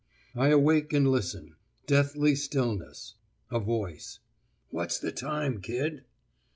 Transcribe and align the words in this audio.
I 0.33 0.47
awake 0.47 0.93
and 0.93 1.07
listen. 1.07 1.57
Deathly 1.85 2.33
stillness. 2.33 3.13
A 3.51 3.59
voice. 3.59 4.17
'What's 4.71 4.97
the 4.97 5.11
time, 5.11 5.61
kid? 5.61 6.05